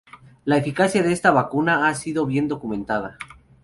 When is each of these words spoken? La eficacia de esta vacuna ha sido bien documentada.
La 0.45 0.57
eficacia 0.57 1.03
de 1.03 1.11
esta 1.11 1.29
vacuna 1.29 1.87
ha 1.87 1.93
sido 1.93 2.25
bien 2.25 2.47
documentada. 2.47 3.19